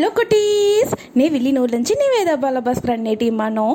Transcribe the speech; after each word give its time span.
Hello 0.00 0.10
cuties. 0.10 0.92
నే 1.16 1.28
విల్లినూరు 1.28 1.72
నుంచి 1.72 1.94
నీ 1.94 2.06
వేద 2.06 2.34
బాలభాస్కర్ 2.34 3.00
నేటి 3.00 3.30
మనం 3.30 3.66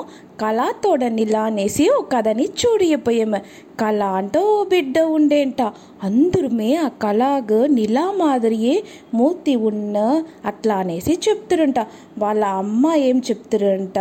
కళాతోడ 0.42 1.04
నిలా 1.04 1.42
అనేసి 1.42 1.90
ఒక 1.90 2.08
కథని 2.14 2.46
చూడియపోయాము. 2.62 3.40
కళ 3.80 4.04
అంటూ 4.04 4.42
ఓ 4.62 4.64
బిడ్డ 4.64 5.00
ఉండేంట. 5.00 5.62
అందరుమే 6.04 6.76
ఆ 6.76 6.88
కళాగ్ 6.88 7.76
నిలా 7.76 8.14
మాదిరియే 8.18 8.84
మూర్తి 9.14 9.56
ఉన్న 9.56 10.24
అట్లా 10.46 10.76
అనేసి 10.76 11.20
చెప్తురంట. 11.30 11.80
వాళ్ళ 12.20 12.46
అమ్మ 12.46 12.94
ఏం 12.96 13.20
చెప్తురంట? 13.20 14.00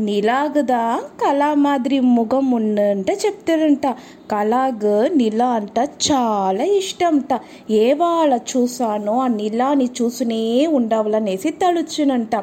నిలాగదా 0.00 1.02
కళా 1.22 1.54
మాదిరి 1.54 2.00
ముఖం 2.00 2.50
ఉన్నంట 2.50 3.10
చెప్తారంట. 3.10 3.86
కళాగ్ 4.30 5.18
నిలా 5.18 5.48
అంట 5.48 5.78
చాలా 6.12 6.64
ఇష్టంట. 6.64 7.40
ఏ 7.70 7.92
వాళ్ళ 7.92 8.40
చూసానో 8.56 9.18
ఆ 9.18 9.26
నిలాని 9.26 9.88
చూసునే 10.02 10.66
ఉండవాలనేసి 10.66 11.50
తలుచునంట. 11.50 12.36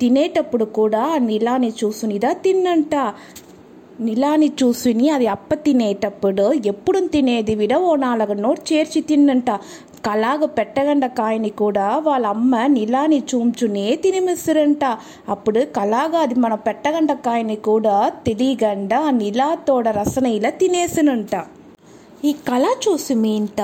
తినేటప్పుడు 0.00 0.64
కూడా 0.64 1.02
ఆ 1.02 1.18
నిలాని 1.18 1.72
చూసునిదా 1.84 2.32
తిన్నంట. 2.32 2.94
నిలాని 4.06 4.48
చూసిని 4.60 5.06
అది 5.10 5.26
అప్ప 5.26 5.54
తినేటప్పుడు 5.54 6.44
ఎప్పుడు 6.72 6.98
తినేది 7.14 7.54
విడ 7.54 7.74
ఓ 7.88 7.90
నాలుగు 7.96 8.34
నోట్ 8.44 8.62
చేర్చి 8.72 9.00
తిన్నంట. 9.00 9.50
కలాగ 10.06 10.44
పెట్టగండ 10.58 11.06
కాయని 11.18 11.50
కూడా 11.62 11.86
వాళ్ళ 12.06 12.26
అమ్మ 12.26 12.60
నిలాని 12.66 13.18
చూంచునే 13.30 13.86
తినిమిస్తురంట 14.04 14.84
అప్పుడు 15.28 15.60
కలాగ 15.76 16.12
అది 16.16 16.36
మన 16.44 16.54
పెట్టగండ 16.66 17.12
కాయని 17.26 17.56
కూడా 17.68 17.96
తెలియగండ 18.26 18.94
నిలాతోడ 19.20 19.88
రసన 19.98 20.26
ఇలా 20.38 20.50
తినేసినంట. 20.62 21.34
ఈ 22.24 22.32
కళ 22.48 22.64
చూసి 22.84 23.14
మీంట 23.14 23.60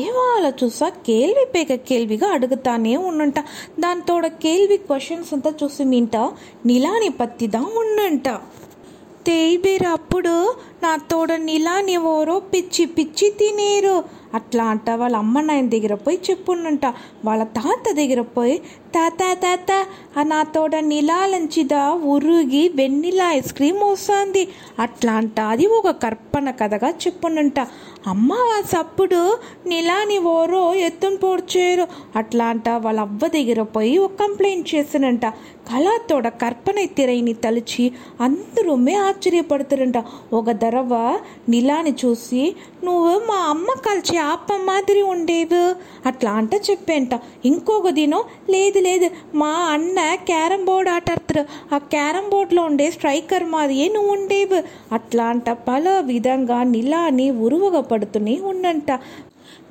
ఏమో 0.00 0.22
అలా 0.36 0.52
చూసా 0.62 0.86
కేల్వి 1.08 1.44
పేక 1.54 1.74
కేల్విగా 1.88 2.28
అడుగుతానే 2.36 2.94
ఉన్నంట. 3.08 3.38
దానితోడ 3.80 4.26
కేల్వి 4.44 4.78
క్వశ్చన్స్ 4.86 5.32
అంతా 5.34 5.52
చూసి 5.62 5.84
మీంట 5.84 6.16
నిలాని 6.70 7.10
పత్తిదా 7.20 7.62
ఉండంట 7.82 8.28
తేయిబేరు 9.26 9.88
అప్పుడు 9.88 10.34
నా 10.82 10.92
తోడ 11.10 11.32
నిలాని 11.48 11.92
ఎవరో 11.92 12.36
పిచ్చి 12.52 12.84
పిచ్చి 12.86 13.28
తినేరు. 13.30 13.96
అట్లా 14.34 14.64
అంట 14.64 14.90
వాళ్ళ 14.90 15.16
అమ్మ 15.16 15.40
నాయన 15.40 15.68
దగ్గర 15.68 15.94
పోయి 15.94 16.18
చెప్పుండంట 16.30 16.86
వాళ్ళ 17.24 17.44
తాత 17.44 17.92
దగ్గర 17.94 18.20
పోయి 18.20 18.62
తాత 18.94 19.22
తాత 19.42 19.86
ఆ 20.18 20.22
నా 20.22 20.42
తోడ 20.42 20.76
నిలాలంచిదా 20.76 21.90
ఉరుగి 21.90 22.68
వెన్నెల 22.74 23.22
ఐస్ 23.22 23.54
క్రీమ్ 23.54 23.80
వస్తుంది. 23.80 24.48
అట్లా 24.78 25.12
అంట 25.12 25.40
అది 25.40 25.66
ఒక 25.66 25.90
కర్పణ 25.90 26.50
కథగా 26.50 26.90
చెప్పుండంట 26.90 27.60
అమ్మ 28.06 28.34
సప్పుడు 28.72 29.38
నిలాని 29.66 30.18
ఓరో 30.18 30.74
ఎత్తుని 30.74 31.16
పోడ్చేరు. 31.16 31.86
అట్లా 32.16 32.44
అంట 32.44 32.68
వాళ్ళ 32.68 33.00
అవ్వ 33.00 33.26
దగ్గర 33.26 33.62
పోయి 33.62 33.98
ఒక 33.98 34.12
కంప్లైంట్ 34.12 34.74
చేసినంట 34.74 35.26
కళాతోడ 35.72 36.28
కర్పణ 36.28 36.84
తిరైని 36.84 37.32
తలిచి 37.34 37.92
అందరూమే 38.20 38.94
ఆశ్చర్యపడుతురంట. 38.94 40.04
ఒక 40.32 40.50
దరవ 40.50 41.18
నిలాని 41.48 41.94
చూసి 42.04 42.56
నువ్వు 42.84 43.18
మా 43.18 43.34
అమ్మ 43.34 43.66
కలిచి 43.66 44.15
చేప 44.16 44.56
మాదిరి 44.64 45.02
ఉండేవు 45.02 45.62
అట్లా 46.08 46.32
అంట 46.32 46.54
చెప్పేంట. 46.70 47.12
ఇంకొక 47.44 47.88
దినం 47.90 48.22
లేదు 48.50 48.78
లేదు 48.78 49.08
మా 49.34 49.52
అన్న 49.74 49.98
క్యారం 50.14 50.64
బోర్డ్ 50.64 50.90
ఆట 50.90 51.10
ఆడతారు 51.10 51.74
ఆ 51.74 51.78
క్యారం 51.78 52.30
బోర్డ్లో 52.30 52.62
ఉండే 52.62 52.90
స్ట్రైకర్ 52.90 53.44
మాదియే 53.44 53.88
నువ్వు 53.88 54.12
ఉండేవు. 54.12 54.58
అట్లా 54.94 55.24
అంట 55.24 55.50
పల 55.50 56.00
విధంగా 56.04 56.62
నిలాని 56.62 57.30
ఉరువగా 57.30 57.80
పడుతూనే 57.80 58.40
ఉన్నంట. 58.40 58.90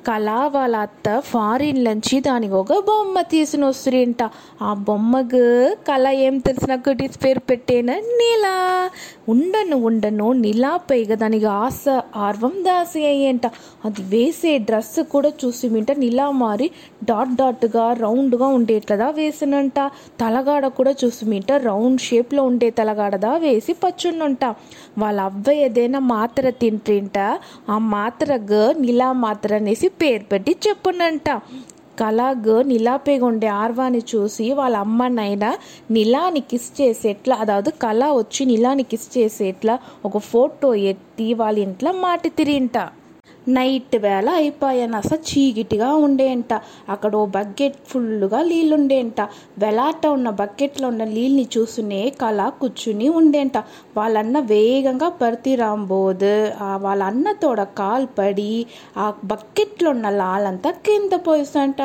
కళ 0.08 0.30
వాళ్ళ 0.30 0.76
అత్త 0.76 1.20
ఫారిన్ 1.20 1.84
నుంచి 1.84 2.20
దానికి 2.20 2.54
ఒక 2.54 2.72
బొమ్మ 2.72 3.22
తీసుకుని 3.22 3.64
వస్తుంట 3.64 4.22
ఆ 4.62 4.74
బొమ్మకు 4.88 5.42
కళ 5.88 6.06
ఏం 6.08 6.38
తెలిసిన 6.38 6.74
కుటీస్ 6.74 7.24
పేరు 7.24 7.40
పెట్టేన 7.40 7.90
నీలా? 8.20 8.54
ఉండను 9.28 9.76
ఉండను 9.76 10.32
నిలా 10.32 10.80
దానికి 11.14 11.46
ఆశ 11.46 11.84
ఆర్వం 12.16 12.52
దాసి 12.64 13.06
అయ్యేంట 13.06 13.46
అది 13.84 14.02
వేసే 14.02 14.58
డ్రెస్ 14.58 15.02
కూడా 15.10 15.28
చూసి 15.28 15.68
మింట 15.68 15.92
నిలా 15.92 16.30
మారి 16.30 16.70
డాట్ 17.04 17.34
డాట్గా 17.36 17.92
రౌండ్గా 17.92 18.46
ఉండేట్లదా 18.46 19.10
వేసినంట. 19.10 19.78
తలగాడ 20.20 20.66
కూడా 20.66 20.94
చూసి 21.04 21.24
మింట 21.24 21.52
రౌండ్ 21.52 22.00
షేప్లో 22.00 22.42
ఉండే 22.42 22.70
తలగాడదా 22.70 23.36
వేసి 23.36 23.72
పచ్చున్నంట. 23.72 24.44
వాళ్ళ 24.98 25.20
అవ్వ 25.20 25.52
ఏదైనా 25.52 25.98
మాత్ర 25.98 26.50
తింటుంట 26.50 27.18
ఆ 27.70 27.78
మాత్రకు 27.78 28.80
నిలా 28.80 29.12
మాత్ర 29.12 29.54
అనేసి 29.54 29.88
పేరు 29.88 30.24
పెట్టి 30.24 30.56
చెప్పునంట. 30.68 31.28
కలాగ్ 32.00 32.52
నిలాపేగుండే 32.68 33.48
ఆర్వాని 33.62 34.02
చూసి 34.12 34.46
వాళ్ళ 34.52 34.76
అమ్మ 34.76 35.06
నైనా 35.08 35.50
నిలాని 35.90 36.40
కిస్ 36.40 36.68
చేసేట్లా 36.80 37.36
అదావదు 37.36 37.72
కళ 37.82 38.04
వచ్చి 38.12 38.44
నిలాని 38.44 38.82
కిస్ 38.82 39.08
చేసేట్లా 39.18 39.76
ఒక 40.04 40.18
ఫోటో 40.30 40.70
ఎత్తి 40.92 41.28
వాళ్ళ 41.34 41.58
ఇంట్లో 41.58 41.92
మాటి 41.92 42.28
తిరింట. 42.28 42.78
నైట్ 43.48 43.96
వేళ 43.96 44.28
అయిపోయాను. 44.30 44.96
అసలు 44.96 45.18
ఉండేంట. 46.04 46.52
అక్కడ 46.88 47.16
ఓ 47.16 47.26
బకెట్ 47.26 47.76
ఫుల్గా 47.88 48.42
నీళ్ళుండేంట. 48.42 49.20
వెలాట 49.58 50.06
ఉన్న 50.06 50.30
బకెట్లో 50.30 50.88
ఉన్న 50.88 51.04
నీళ్ళని 51.04 51.46
చూసునే 51.58 52.02
కళ 52.22 52.48
కూర్చుని 52.60 53.08
ఉండేంట. 53.08 53.58
వాళ్ళన్న 53.96 54.38
వేగంగా 54.38 55.08
పరితిరాంబోదు 55.08 56.34
వాళ్ళ 56.76 57.02
అన్నతోడ 57.02 57.62
కాలు 57.62 58.06
పడి 58.06 58.66
ఆ 58.96 59.14
బకెట్లో 59.24 59.90
ఉన్న 59.90 60.08
లాలంతా 60.10 60.70
కింద 60.70 61.14
పోయిసంట 61.28 61.82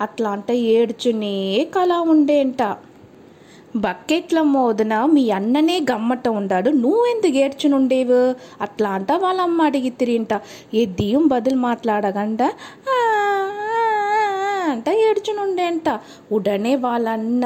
అట్లా 0.00 0.30
అంట 0.30 0.50
ఏడ్చునే 0.52 1.36
కళ 1.76 1.92
ఉండేంట. 1.92 2.62
బకెట్ల 3.76 4.42
మోదన 4.42 5.04
మీ 5.04 5.30
అన్ననే 5.30 5.80
గమ్మట 5.90 6.28
ఉండాడు. 6.28 6.70
నువ్వెందుకు 6.70 7.38
ఏడ్చునుండేవు? 7.38 8.34
అట్లా 8.62 8.90
అంట 8.90 9.12
వాళ్ళమ్మ 9.12 9.62
అడిగి 9.62 9.90
తిరింట 9.90 10.40
ఏ 10.74 10.84
దీయం 10.84 11.26
బదులు 11.26 11.56
మాట్లాడగంట 11.56 12.42
అంట 14.70 14.88
ఏడ్చునుండేంట. 14.88 16.00
ఉడనే 16.32 16.76
వాళ్ళన్న 16.76 17.44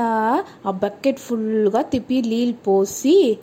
ఆ 0.66 0.70
బకెట్ 0.70 1.19
ఫుల్గా 1.19 1.82
తిప్పి 1.82 2.22
నీళ్ళు 2.22 2.54
పోసి 2.54 3.38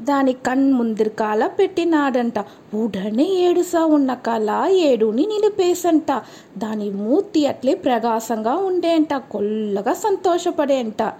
దాని 0.00 0.32
కణ్ 0.32 0.72
ముందరికాల 0.72 1.46
పెట్టినాడంట. 1.46 2.34
ఉడనే 2.74 3.24
ఏడుసా 3.24 3.84
ఉన్న 3.84 4.14
కళ 4.14 4.66
ఏడుని 4.70 5.26
నిలిపేసంట. 5.26 6.12
దాని 6.58 6.90
మూర్తి 6.90 7.46
అట్లే 7.46 7.74
ప్రకాశంగా 7.74 8.54
ఉండేంట. 8.54 9.14
కొల్లగా 9.14 9.92
సంతోషపడేంట. 9.92 11.12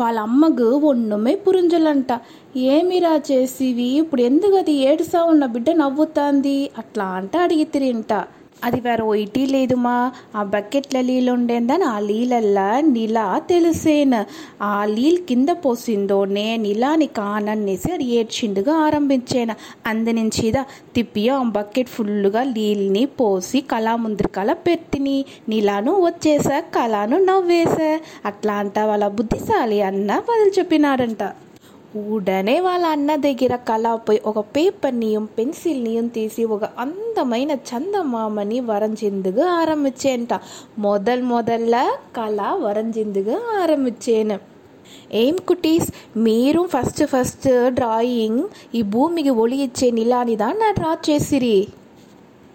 వాళ్ళ 0.00 0.20
అమ్మకు 0.20 0.68
ఒన్నుమే 0.70 1.34
పురుంజలంట. 1.34 2.12
ఏమిరా 2.56 3.16
చేసివి? 3.30 3.88
ఇప్పుడు 3.96 4.22
ఎందుకు 4.22 4.56
అది 4.56 4.72
ఏడుసా 4.72 5.24
ఉన్న 5.24 5.46
బిడ్డ 5.46 5.70
నవ్వుతాంది? 5.70 6.70
అట్లా 6.78 7.04
అంట 7.04 7.36
అడిగి 7.36 7.64
తిరింట 7.64 8.12
అది 8.62 8.80
వేరే 8.80 9.02
ఒయిటి 9.02 9.46
లేదుమా 9.46 10.12
ఆ 10.34 10.42
బకెట్ల 10.42 11.00
నీళ్ళు 11.00 11.32
ఉండేందని 11.32 11.84
ఆ 11.84 11.98
నీళ్ళల్లా 11.98 12.80
నీలా 12.80 13.38
తెలిసేను. 13.38 14.24
ఆ 14.62 14.84
నీళ్ళు 14.84 15.20
కింద 15.20 15.48
పోసిందో 15.48 16.24
నే 16.24 16.56
నిలాని 16.56 17.06
కాననేసి 17.06 17.92
అది 17.92 18.04
ఏడ్చిండుగా 18.04 18.74
ఆరంభించాను. 18.74 19.54
అందునుంచిదా 19.86 20.64
తిప్పి 20.94 21.28
ఆ 21.28 21.42
బకెట్ 21.42 21.88
ఫుల్గా 21.88 22.42
నీళ్ళని 22.42 23.06
పోసి 23.06 23.60
కళా 23.60 23.96
ముందరికల 23.96 24.52
పెట్టిని. 24.52 25.24
నీలాను 25.48 26.04
వచ్చేసా 26.04 26.60
కళాను 26.60 27.18
నవ్వేసా. 27.18 28.00
అట్లా 28.24 28.54
అంట 28.54 28.78
వాళ్ళ 28.78 29.08
బుద్ధిశాలి 29.08 29.82
అన్న 29.82 30.18
బదులు 30.18 30.50
చెప్పినాడంట 30.58 31.22
ఉడనే 31.94 32.54
వాళ్ళ 32.60 32.84
అన్న 32.86 33.10
దగ్గర 33.16 33.54
కళ 33.68 33.88
పోయి 33.96 34.20
ఒక 34.26 34.40
పేపర్ 34.56 34.94
నియం 34.94 35.24
పెన్సిల్ 35.38 35.84
నియం 35.84 36.06
తీసి 36.08 36.44
ఒక 36.44 36.64
అందమైన 36.78 37.52
చందమామని 37.68 38.58
వరంజిందుగా 38.60 39.44
ఆరంభించేంట 39.50 40.34
మొదల్ 40.78 41.22
మొదల్ల 41.22 41.74
కళ 42.16 42.40
వరంజిందుగా 42.62 43.36
ఆరంభించేను 43.60 44.38
ఏం 45.16 45.36
కుటీస్ 45.46 45.88
మీరు 46.16 46.62
ఫస్ట్ 46.72 47.04
ఫస్ట్ 47.06 47.48
డ్రాయింగ్ 47.74 48.42
ఈ 48.74 48.82
భూమికి 48.88 49.34
ఒలి 49.38 49.58
ఇచ్చే 49.62 49.90
నిలానిదా 49.90 50.50
నా 50.52 50.70
డ్రా 50.70 50.92
చేసిరి 51.10 51.56